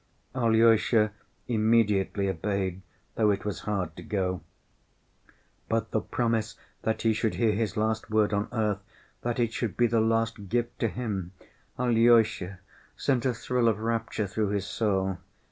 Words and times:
Alyosha 0.33 1.11
immediately 1.47 2.27
obeyed, 2.27 2.81
though 3.13 3.29
it 3.29 3.45
was 3.45 3.59
hard 3.69 3.95
to 3.97 4.01
go. 4.01 4.41
But 5.69 5.91
the 5.91 6.01
promise 6.01 6.55
that 6.81 7.03
he 7.03 7.13
should 7.13 7.35
hear 7.35 7.51
his 7.51 7.77
last 7.77 8.09
word 8.09 8.33
on 8.33 8.47
earth, 8.51 8.79
that 9.21 9.39
it 9.39 9.53
should 9.53 9.77
be 9.77 9.85
the 9.85 10.01
last 10.01 10.49
gift 10.49 10.79
to 10.79 10.87
him, 10.87 11.33
Alyosha, 11.77 12.57
sent 12.97 13.27
a 13.27 13.33
thrill 13.35 13.67
of 13.67 13.77
rapture 13.77 14.25
through 14.25 14.47
his 14.49 14.65
soul. 14.65 15.17